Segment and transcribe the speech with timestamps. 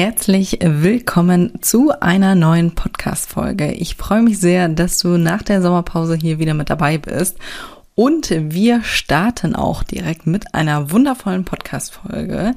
[0.00, 3.72] Herzlich willkommen zu einer neuen Podcast-Folge.
[3.72, 7.36] Ich freue mich sehr, dass du nach der Sommerpause hier wieder mit dabei bist.
[7.96, 12.54] Und wir starten auch direkt mit einer wundervollen Podcast-Folge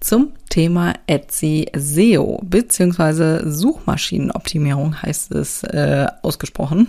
[0.00, 6.88] zum Thema Etsy SEO beziehungsweise Suchmaschinenoptimierung heißt es äh, ausgesprochen.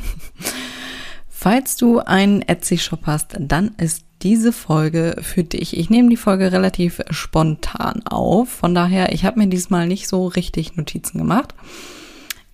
[1.30, 5.78] Falls du einen Etsy-Shop hast, dann ist diese Folge für dich.
[5.78, 8.50] Ich nehme die Folge relativ spontan auf.
[8.50, 11.54] Von daher, ich habe mir diesmal nicht so richtig Notizen gemacht.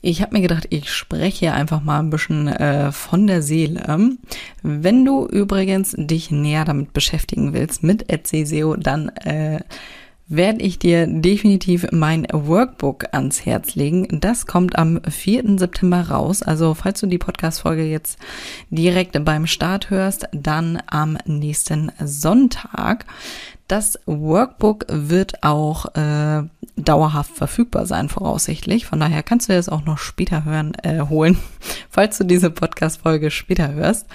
[0.02, 4.18] Ich habe mir gedacht, ich spreche einfach mal ein bisschen äh, von der Seele.
[4.64, 9.60] Wenn du übrigens dich näher damit beschäftigen willst, mit Etsy SEO, dann äh,
[10.30, 14.08] werde ich dir definitiv mein Workbook ans Herz legen.
[14.22, 15.58] Das kommt am 4.
[15.58, 16.44] September raus.
[16.44, 18.20] Also falls du die Podcast-Folge jetzt
[18.70, 23.06] direkt beim Start hörst, dann am nächsten Sonntag.
[23.68, 26.44] Das Workbook wird auch äh,
[26.76, 28.86] dauerhaft verfügbar sein, voraussichtlich.
[28.86, 31.40] Von daher kannst du es auch noch später hören, äh, holen,
[31.90, 34.06] falls du diese Podcast-Folge später hörst.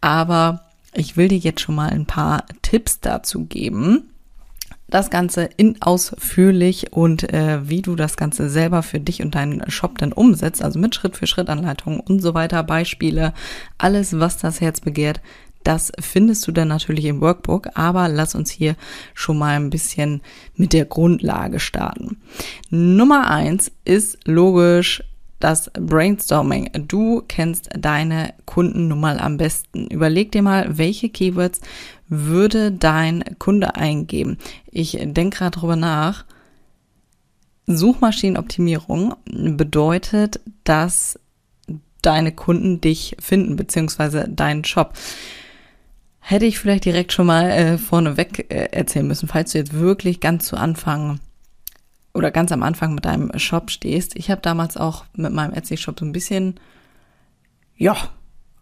[0.00, 0.62] Aber
[0.94, 4.10] ich will dir jetzt schon mal ein paar Tipps dazu geben
[4.88, 9.68] das Ganze in ausführlich und äh, wie du das Ganze selber für dich und deinen
[9.70, 13.32] Shop dann umsetzt, also mit Schritt für Schritt Anleitungen und so weiter, Beispiele,
[13.78, 15.20] alles, was das Herz begehrt,
[15.64, 18.76] das findest du dann natürlich im Workbook, aber lass uns hier
[19.14, 20.20] schon mal ein bisschen
[20.54, 22.18] mit der Grundlage starten.
[22.70, 25.02] Nummer eins ist logisch
[25.40, 26.70] das Brainstorming.
[26.88, 29.86] Du kennst deine Kunden nun mal am besten.
[29.88, 31.60] Überleg dir mal, welche Keywords
[32.08, 34.38] würde dein Kunde eingeben.
[34.70, 36.24] Ich denke gerade drüber nach.
[37.66, 41.18] Suchmaschinenoptimierung bedeutet, dass
[42.00, 44.92] deine Kunden dich finden, beziehungsweise deinen Shop.
[46.20, 50.20] Hätte ich vielleicht direkt schon mal äh, vorneweg äh, erzählen müssen, falls du jetzt wirklich
[50.20, 51.20] ganz zu Anfang
[52.16, 54.16] oder ganz am Anfang mit deinem Shop stehst.
[54.16, 56.58] Ich habe damals auch mit meinem Etsy-Shop so ein bisschen,
[57.76, 57.96] ja,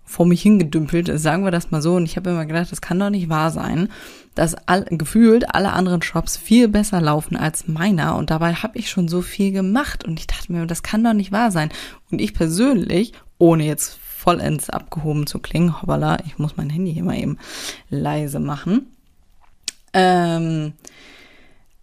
[0.07, 1.95] vor mich hingedümpelt, sagen wir das mal so.
[1.95, 3.89] Und ich habe immer gedacht, das kann doch nicht wahr sein,
[4.35, 8.17] dass all, gefühlt alle anderen Shops viel besser laufen als meiner.
[8.17, 10.05] Und dabei habe ich schon so viel gemacht.
[10.05, 11.71] Und ich dachte mir, das kann doch nicht wahr sein.
[12.11, 17.05] Und ich persönlich, ohne jetzt vollends abgehoben zu klingen, hoppala, ich muss mein Handy hier
[17.05, 17.39] mal eben
[17.89, 18.87] leise machen,
[19.93, 20.73] ähm,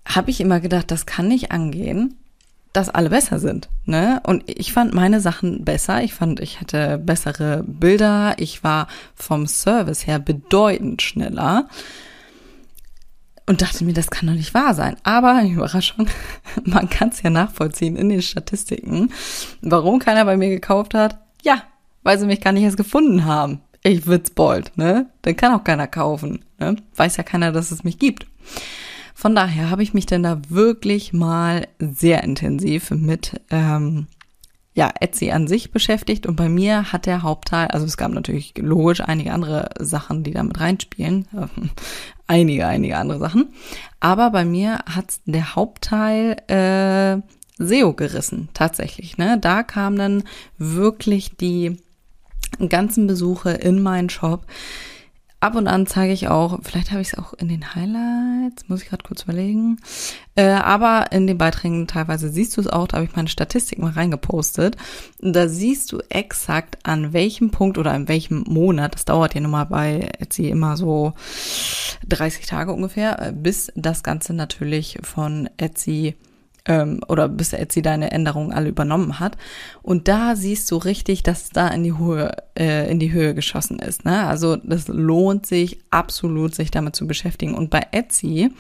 [0.06, 2.18] habe ich immer gedacht, das kann nicht angehen,
[2.74, 3.70] dass alle besser sind.
[3.86, 4.22] Ne?
[4.26, 6.04] Und ich fand meine Sachen besser.
[6.04, 8.36] Ich fand, ich hatte bessere Bilder.
[8.38, 11.68] Ich war vom Service her bedeutend schneller.
[13.46, 14.96] Und dachte mir, das kann doch nicht wahr sein.
[15.04, 16.08] Aber, Überraschung,
[16.64, 19.12] man kann es ja nachvollziehen in den Statistiken.
[19.62, 21.20] Warum keiner bei mir gekauft hat?
[21.44, 21.64] Ja,
[22.04, 23.62] weil sie mich gar nicht erst gefunden haben.
[23.84, 25.08] Ich witzbold, ne?
[25.24, 26.46] Dann kann auch keiner kaufen.
[26.60, 26.76] Ne?
[26.96, 28.28] Weiß ja keiner, dass es mich gibt.
[29.22, 34.08] Von daher habe ich mich dann da wirklich mal sehr intensiv mit ähm,
[34.74, 38.56] ja, Etsy an sich beschäftigt und bei mir hat der Hauptteil, also es gab natürlich
[38.58, 41.28] logisch einige andere Sachen, die da mit reinspielen,
[42.26, 43.50] einige, einige andere Sachen,
[44.00, 47.22] aber bei mir hat der Hauptteil äh,
[47.64, 49.20] SEO gerissen, tatsächlich.
[49.20, 49.38] Ne?
[49.40, 50.24] Da kamen dann
[50.58, 51.78] wirklich die
[52.70, 54.48] ganzen Besuche in meinen Shop,
[55.42, 58.84] ab und an zeige ich auch, vielleicht habe ich es auch in den Highlights, muss
[58.84, 59.78] ich gerade kurz überlegen.
[60.36, 63.80] Äh, aber in den Beiträgen teilweise siehst du es auch, da habe ich meine Statistik
[63.80, 64.78] mal reingepostet.
[65.20, 69.52] Da siehst du exakt an welchem Punkt oder in welchem Monat, das dauert ja nun
[69.52, 71.14] mal bei Etsy immer so
[72.08, 76.16] 30 Tage ungefähr, äh, bis das Ganze natürlich von Etsy
[76.66, 79.38] ähm, oder bis Etsy deine Änderungen alle übernommen hat.
[79.82, 83.80] Und da siehst du richtig, dass da in die Höhe, äh, in die Höhe geschossen
[83.80, 84.06] ist.
[84.06, 84.26] Ne?
[84.28, 87.56] Also das lohnt sich absolut, sich damit zu beschäftigen.
[87.56, 88.52] Und bei Etsy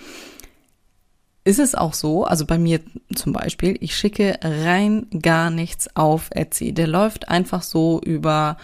[1.43, 2.81] ist es auch so, also bei mir
[3.15, 6.71] zum Beispiel, ich schicke rein gar nichts auf Etsy.
[6.73, 8.57] Der läuft einfach so über,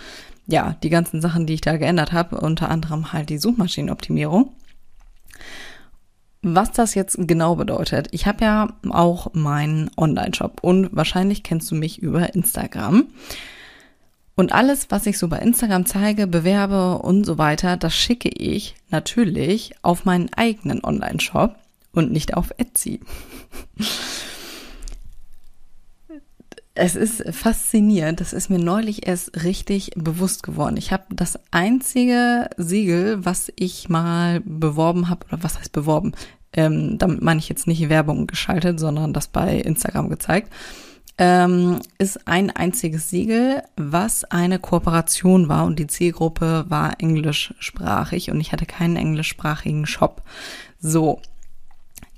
[0.46, 4.52] ja, die ganzen Sachen, die ich da geändert habe, unter anderem halt die Suchmaschinenoptimierung.
[6.56, 11.76] Was das jetzt genau bedeutet, ich habe ja auch meinen Online-Shop und wahrscheinlich kennst du
[11.76, 13.08] mich über Instagram.
[14.36, 18.76] Und alles, was ich so bei Instagram zeige, bewerbe und so weiter, das schicke ich
[18.90, 21.56] natürlich auf meinen eigenen Online-Shop
[21.92, 23.02] und nicht auf Etsy.
[26.78, 28.22] es ist faszinierend.
[28.22, 30.78] Das ist mir neulich erst richtig bewusst geworden.
[30.78, 36.14] Ich habe das einzige Siegel, was ich mal beworben habe, oder was heißt beworben?
[36.58, 40.52] Ähm, damit meine ich jetzt nicht Werbung geschaltet, sondern das bei Instagram gezeigt.
[41.20, 48.40] Ähm, ist ein einziges Siegel, was eine Kooperation war und die Zielgruppe war englischsprachig und
[48.42, 50.22] ich hatte keinen englischsprachigen Shop.
[50.80, 51.22] So,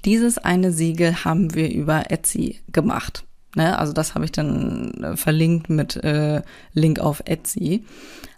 [0.06, 3.26] dieses eine Siegel haben wir über Etsy gemacht.
[3.56, 3.78] Ne?
[3.78, 6.42] Also das habe ich dann äh, verlinkt mit äh,
[6.74, 7.86] Link auf Etsy.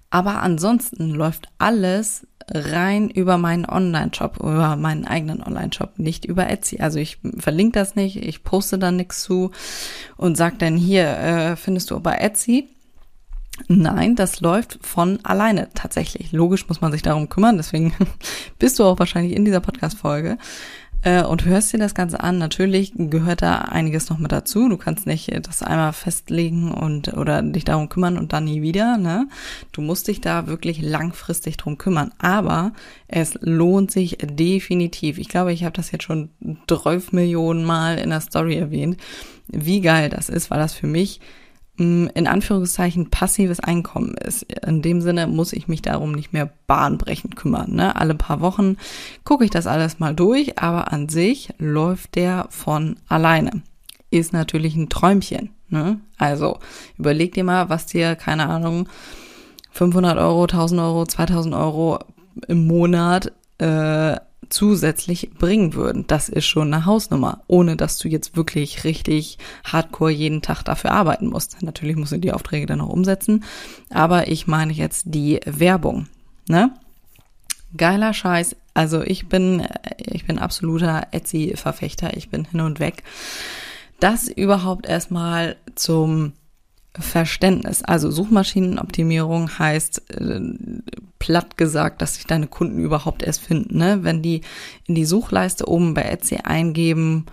[0.09, 6.79] Aber ansonsten läuft alles rein über meinen Online-Shop, über meinen eigenen Online-Shop, nicht über Etsy.
[6.79, 9.51] Also ich verlinke das nicht, ich poste da nichts zu
[10.17, 12.69] und sag dann hier, äh, findest du bei Etsy.
[13.67, 16.31] Nein, das läuft von alleine tatsächlich.
[16.31, 17.93] Logisch muss man sich darum kümmern, deswegen
[18.59, 20.37] bist du auch wahrscheinlich in dieser Podcast-Folge
[21.03, 22.37] äh, und hörst dir das Ganze an.
[22.37, 24.69] Natürlich gehört da einiges noch mit dazu.
[24.69, 28.97] Du kannst nicht das einmal festlegen und oder dich darum kümmern und dann nie wieder.
[28.97, 29.27] Ne?
[29.71, 32.11] Du musst dich da wirklich langfristig drum kümmern.
[32.19, 32.73] Aber
[33.07, 35.17] es lohnt sich definitiv.
[35.17, 36.29] Ich glaube, ich habe das jetzt schon
[36.67, 38.97] 12 Millionen Mal in der Story erwähnt,
[39.47, 41.19] wie geil das ist, weil das für mich
[41.81, 44.43] in Anführungszeichen passives Einkommen ist.
[44.43, 47.73] In dem Sinne muss ich mich darum nicht mehr bahnbrechend kümmern.
[47.73, 47.95] Ne?
[47.95, 48.77] Alle paar Wochen
[49.23, 53.61] gucke ich das alles mal durch, aber an sich läuft der von alleine.
[54.09, 55.49] Ist natürlich ein Träumchen.
[55.69, 55.99] Ne?
[56.17, 56.59] Also
[56.97, 58.87] überleg dir mal, was dir, keine Ahnung,
[59.71, 61.99] 500 Euro, 1000 Euro, 2000 Euro
[62.47, 64.17] im Monat äh,
[64.51, 66.05] zusätzlich bringen würden.
[66.07, 70.91] Das ist schon eine Hausnummer, ohne dass du jetzt wirklich richtig hardcore jeden Tag dafür
[70.91, 71.61] arbeiten musst.
[71.61, 73.43] Natürlich musst du die Aufträge dann auch umsetzen,
[73.89, 76.07] aber ich meine jetzt die Werbung,
[76.47, 76.71] ne?
[77.77, 78.57] Geiler Scheiß.
[78.73, 79.65] Also ich bin,
[79.97, 82.17] ich bin absoluter Etsy-Verfechter.
[82.17, 83.03] Ich bin hin und weg.
[84.01, 86.33] Das überhaupt erstmal zum
[86.93, 87.83] Verständnis.
[87.83, 90.41] Also Suchmaschinenoptimierung heißt äh,
[91.19, 93.77] platt gesagt, dass sich deine Kunden überhaupt erst finden.
[93.77, 93.99] Ne?
[94.03, 94.41] Wenn die
[94.87, 97.27] in die Suchleiste oben bei Etsy eingeben,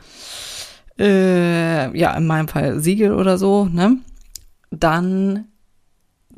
[0.98, 3.98] äh, ja, in meinem Fall Siegel oder so, ne?
[4.70, 5.46] Dann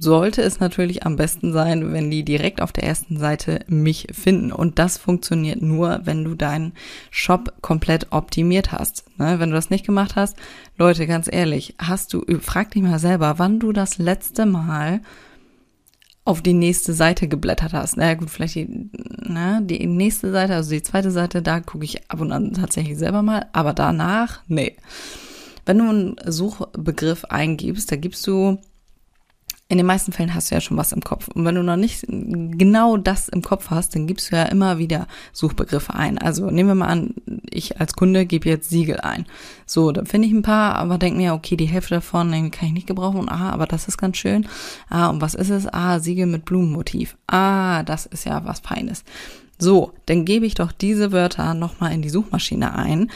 [0.01, 4.51] sollte es natürlich am besten sein, wenn die direkt auf der ersten Seite mich finden.
[4.51, 6.73] Und das funktioniert nur, wenn du deinen
[7.11, 9.05] Shop komplett optimiert hast.
[9.19, 9.39] Ne?
[9.39, 10.37] Wenn du das nicht gemacht hast,
[10.79, 15.03] Leute, ganz ehrlich, hast du, frag dich mal selber, wann du das letzte Mal
[16.25, 17.97] auf die nächste Seite geblättert hast.
[17.97, 21.85] Na naja, gut, vielleicht die, na, die nächste Seite, also die zweite Seite, da gucke
[21.85, 24.77] ich ab und an tatsächlich selber mal, aber danach, nee.
[25.67, 28.59] Wenn du einen Suchbegriff eingibst, da gibst du
[29.71, 31.29] in den meisten Fällen hast du ja schon was im Kopf.
[31.29, 34.79] Und wenn du noch nicht genau das im Kopf hast, dann gibst du ja immer
[34.79, 36.19] wieder Suchbegriffe ein.
[36.19, 37.15] Also nehmen wir mal an,
[37.49, 39.27] ich als Kunde gebe jetzt Siegel ein.
[39.67, 42.73] So, dann finde ich ein paar, aber denke mir, okay, die Hälfte davon kann ich
[42.73, 43.29] nicht gebrauchen.
[43.29, 44.49] Ah, aber das ist ganz schön.
[44.89, 45.73] Ah, und was ist es?
[45.73, 47.17] Ah, Siegel mit Blumenmotiv.
[47.29, 49.05] Ah, das ist ja was Feines.
[49.57, 53.09] So, dann gebe ich doch diese Wörter nochmal in die Suchmaschine ein,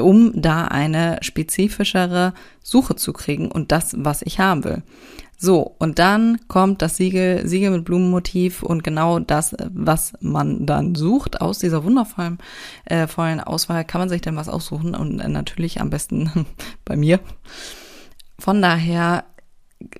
[0.00, 2.32] um da eine spezifischere
[2.62, 4.82] Suche zu kriegen und das, was ich haben will.
[5.38, 10.94] So, und dann kommt das Siegel, Siegel mit Blumenmotiv und genau das, was man dann
[10.94, 11.42] sucht.
[11.42, 12.38] Aus dieser wundervollen
[12.86, 16.46] äh, vollen Auswahl kann man sich dann was aussuchen und äh, natürlich am besten
[16.86, 17.20] bei mir.
[18.38, 19.24] Von daher,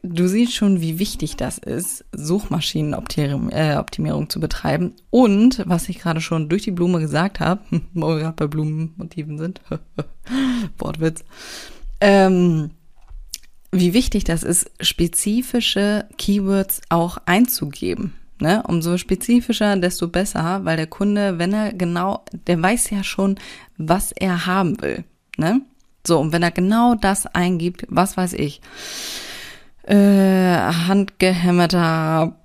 [0.03, 4.95] du siehst schon, wie wichtig das ist, Suchmaschinenoptimierung äh, zu betreiben.
[5.11, 7.61] Und, was ich gerade schon durch die Blume gesagt habe,
[7.93, 9.61] wo wir gerade bei Blumenmotiven sind,
[10.79, 11.25] Wortwitz,
[12.01, 12.71] ähm,
[13.73, 18.15] wie wichtig das ist, spezifische Keywords auch einzugeben.
[18.39, 18.63] Ne?
[18.67, 23.37] Umso spezifischer, desto besser, weil der Kunde, wenn er genau, der weiß ja schon,
[23.79, 25.05] was er haben will.
[25.39, 25.63] Ne?
[26.07, 28.61] So, und wenn er genau das eingibt, was weiß ich,
[29.85, 32.37] äh, handgehämmerter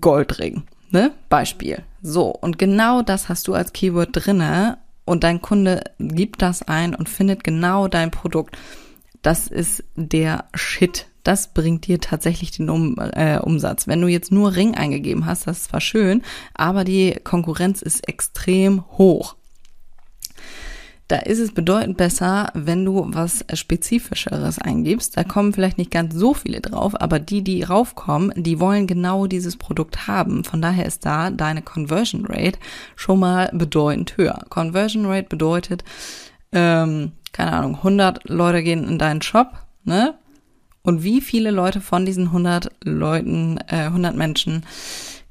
[0.00, 1.12] Goldring, ne?
[1.28, 1.82] Beispiel.
[2.02, 6.94] So, und genau das hast du als Keyword drinne und dein Kunde gibt das ein
[6.94, 8.56] und findet genau dein Produkt
[9.22, 11.06] das ist der Shit.
[11.22, 13.86] Das bringt dir tatsächlich den um, äh, Umsatz.
[13.86, 16.22] Wenn du jetzt nur Ring eingegeben hast, das ist zwar schön,
[16.54, 19.36] aber die Konkurrenz ist extrem hoch.
[21.12, 25.16] Da ist es bedeutend besser, wenn du was Spezifischeres eingibst.
[25.16, 29.26] Da kommen vielleicht nicht ganz so viele drauf, aber die, die raufkommen, die wollen genau
[29.26, 30.42] dieses Produkt haben.
[30.42, 32.58] Von daher ist da deine Conversion Rate
[32.96, 34.42] schon mal bedeutend höher.
[34.48, 35.84] Conversion Rate bedeutet,
[36.52, 39.52] ähm, keine Ahnung, 100 Leute gehen in deinen Shop,
[39.84, 40.14] ne?
[40.82, 44.64] Und wie viele Leute von diesen 100 Leuten, äh, 100 Menschen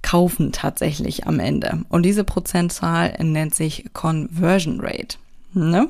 [0.02, 1.82] kaufen tatsächlich am Ende?
[1.90, 5.18] Und diese Prozentzahl nennt sich Conversion Rate,
[5.54, 5.90] ne?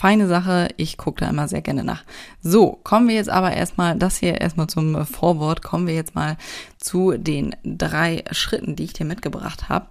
[0.00, 0.68] feine Sache.
[0.78, 2.04] Ich gucke da immer sehr gerne nach.
[2.42, 6.38] So, kommen wir jetzt aber erstmal, das hier erstmal zum Vorwort, kommen wir jetzt mal
[6.78, 9.86] zu den drei Schritten, die ich dir mitgebracht habe.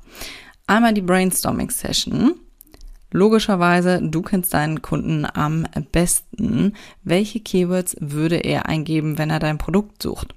[0.66, 2.34] Einmal die Brainstorming Session.
[3.12, 6.74] Logischerweise, du kennst deinen Kunden am besten.
[7.04, 10.36] Welche Keywords würde er eingeben, wenn er dein Produkt sucht?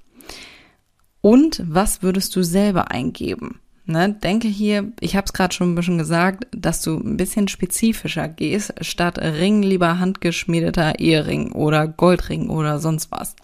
[1.20, 3.60] Und was würdest du selber eingeben?
[3.84, 7.48] Ne, denke hier, ich habe es gerade schon ein bisschen gesagt, dass du ein bisschen
[7.48, 13.34] spezifischer gehst, statt Ring lieber handgeschmiedeter Ehering oder Goldring oder sonst was.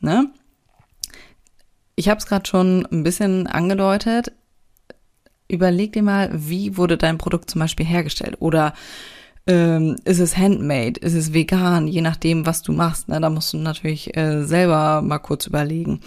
[0.00, 0.30] Ne?
[1.96, 4.32] Ich habe es gerade schon ein bisschen angedeutet.
[5.52, 8.72] Überleg dir mal, wie wurde dein Produkt zum Beispiel hergestellt oder
[9.46, 13.08] ähm, ist es handmade, ist es vegan, je nachdem, was du machst.
[13.08, 13.20] Ne?
[13.20, 16.00] Da musst du natürlich äh, selber mal kurz überlegen.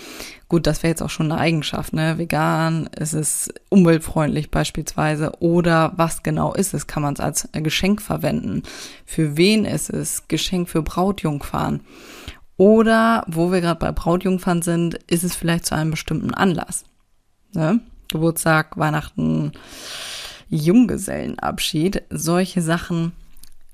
[0.48, 2.18] Gut, das wäre jetzt auch schon eine Eigenschaft, ne?
[2.18, 6.88] Vegan, ist es umweltfreundlich beispielsweise oder was genau ist es?
[6.88, 8.64] Kann man es als Geschenk verwenden?
[9.06, 10.28] Für wen ist es?
[10.28, 11.82] Geschenk für Brautjungfern.
[12.58, 16.84] Oder, wo wir gerade bei Brautjungfern sind, ist es vielleicht zu einem bestimmten Anlass.
[17.54, 17.82] Ne?
[18.12, 19.52] Geburtstag, Weihnachten,
[20.50, 23.14] Junggesellenabschied, solche Sachen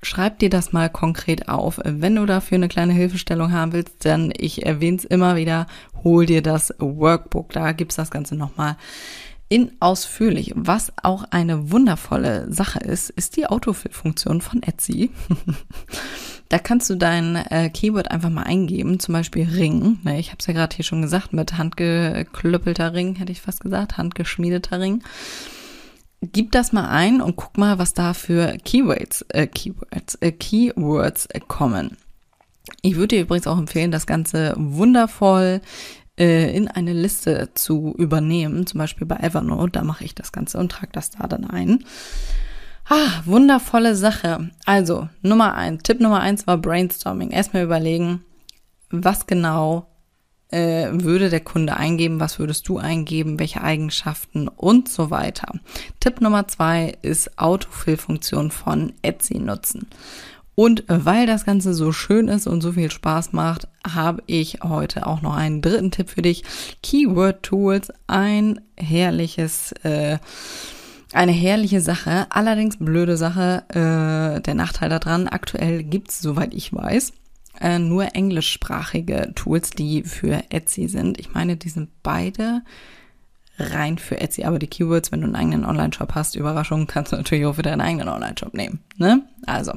[0.04, 1.80] Schreib dir das mal konkret auf.
[1.84, 5.68] Wenn du dafür eine kleine Hilfestellung haben willst, dann, ich erwähne es immer wieder,
[6.02, 7.52] hol dir das Workbook.
[7.52, 8.76] Da gibt's das Ganze nochmal
[9.52, 10.52] in ausführlich.
[10.56, 15.10] Was auch eine wundervolle Sache ist, ist die Autofill-Funktion von Etsy.
[16.48, 19.98] da kannst du dein äh, Keyword einfach mal eingeben, zum Beispiel Ring.
[20.04, 23.60] Ne, ich habe es ja gerade hier schon gesagt, mit handgeklöppelter Ring, hätte ich fast
[23.60, 25.02] gesagt, handgeschmiedeter Ring
[26.22, 31.26] gib das mal ein und guck mal, was da für Keywords, äh, Keywords, äh, Keywords
[31.48, 31.96] kommen.
[32.80, 35.60] Ich würde dir übrigens auch empfehlen, das Ganze wundervoll
[36.22, 39.72] äh, in eine Liste zu übernehmen, zum Beispiel bei Evernote.
[39.72, 41.84] Da mache ich das Ganze und trage das da dann ein.
[42.88, 44.50] Ah, wundervolle Sache.
[44.64, 47.30] Also, Nummer eins, Tipp Nummer eins war Brainstorming.
[47.30, 48.24] Erstmal überlegen,
[48.90, 49.88] was genau
[50.52, 55.52] äh, würde der Kunde eingeben, was würdest du eingeben, welche Eigenschaften und so weiter.
[55.98, 59.88] Tipp Nummer zwei ist Autofill-Funktion von Etsy nutzen.
[60.54, 65.06] Und weil das Ganze so schön ist und so viel Spaß macht, habe ich heute
[65.06, 66.44] auch noch einen dritten Tipp für dich.
[66.82, 70.18] Keyword Tools, ein herrliches, äh,
[71.14, 73.64] eine herrliche Sache, allerdings blöde Sache.
[73.70, 77.12] Äh, der Nachteil daran, aktuell gibt's, soweit ich weiß,
[77.60, 81.18] äh, nur englischsprachige Tools, die für Etsy sind.
[81.18, 82.62] Ich meine, die sind beide
[83.58, 87.16] rein für Etsy, aber die Keywords, wenn du einen eigenen Online-Shop hast, Überraschung, kannst du
[87.16, 88.80] natürlich auch für deinen eigenen Online-Shop nehmen.
[88.96, 89.22] Ne?
[89.46, 89.72] Also,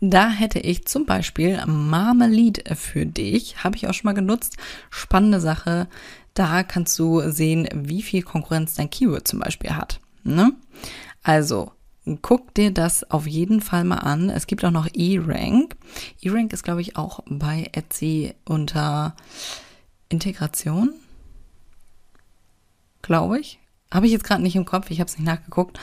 [0.00, 3.64] da hätte ich zum Beispiel Marmalade für dich.
[3.64, 4.56] Habe ich auch schon mal genutzt.
[4.90, 5.88] Spannende Sache.
[6.34, 10.00] Da kannst du sehen, wie viel Konkurrenz dein Keyword zum Beispiel hat.
[10.22, 10.52] Ne?
[11.22, 11.72] Also,
[12.20, 14.28] guck dir das auf jeden Fall mal an.
[14.28, 15.76] Es gibt auch noch E-Rank.
[16.20, 19.16] E-Rank ist, glaube ich, auch bei Etsy unter
[20.10, 20.92] Integration.
[23.00, 23.58] Glaube ich.
[23.90, 25.78] Habe ich jetzt gerade nicht im Kopf, ich habe es nicht nachgeguckt.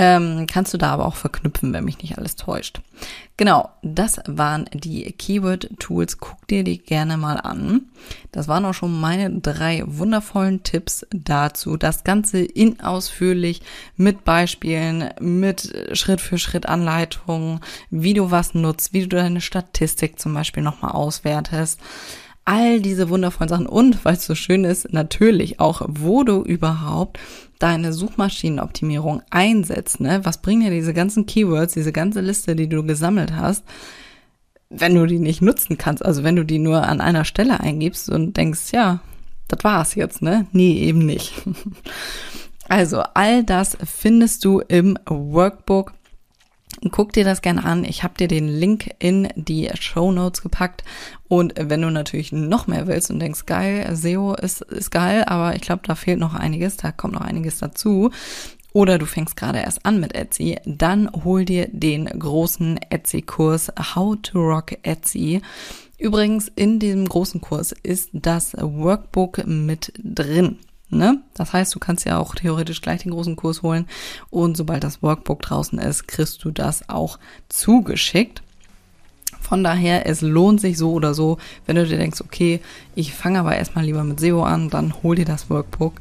[0.00, 2.80] Ähm, kannst du da aber auch verknüpfen, wenn mich nicht alles täuscht.
[3.36, 6.18] Genau, das waren die Keyword-Tools.
[6.18, 7.82] Guck dir die gerne mal an.
[8.30, 11.76] Das waren auch schon meine drei wundervollen Tipps dazu.
[11.76, 13.60] Das Ganze in ausführlich
[13.96, 20.20] mit Beispielen, mit Schritt für Schritt Anleitungen, wie du was nutzt, wie du deine Statistik
[20.20, 21.80] zum Beispiel nochmal auswertest
[22.48, 27.20] all diese wundervollen Sachen und, weil es so schön ist, natürlich auch, wo du überhaupt
[27.58, 30.00] deine Suchmaschinenoptimierung einsetzt.
[30.00, 30.20] Ne?
[30.22, 33.64] Was bringen dir diese ganzen Keywords, diese ganze Liste, die du gesammelt hast,
[34.70, 36.02] wenn du die nicht nutzen kannst?
[36.02, 39.00] Also wenn du die nur an einer Stelle eingibst und denkst, ja,
[39.48, 40.46] das war's jetzt, ne?
[40.52, 41.34] Nee, eben nicht.
[42.70, 45.94] Also all das findest du im Workbook
[46.90, 47.84] Guck dir das gerne an.
[47.84, 50.84] Ich habe dir den Link in die Show Notes gepackt.
[51.26, 55.56] Und wenn du natürlich noch mehr willst und denkst, geil, SEO ist, ist geil, aber
[55.56, 58.10] ich glaube, da fehlt noch einiges, da kommt noch einiges dazu.
[58.72, 64.16] Oder du fängst gerade erst an mit Etsy, dann hol dir den großen Etsy-Kurs How
[64.22, 65.40] to Rock Etsy.
[65.98, 70.58] Übrigens, in diesem großen Kurs ist das Workbook mit drin.
[70.90, 71.20] Ne?
[71.34, 73.86] Das heißt, du kannst ja auch theoretisch gleich den großen Kurs holen
[74.30, 77.18] und sobald das Workbook draußen ist, kriegst du das auch
[77.50, 78.42] zugeschickt.
[79.40, 82.60] Von daher, es lohnt sich so oder so, wenn du dir denkst, okay,
[82.94, 85.94] ich fange aber erstmal lieber mit SEO an, dann hol dir das Workbook.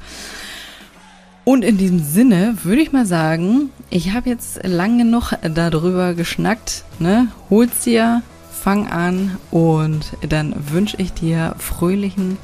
[1.43, 6.83] Und in diesem Sinne würde ich mal sagen, ich habe jetzt lang genug darüber geschnackt,
[6.99, 7.29] ne?
[7.49, 12.37] Hol's dir, fang an und dann wünsche ich dir fröhlichen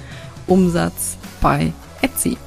[0.48, 1.74] Umsatz bei
[2.04, 2.38] Etsy.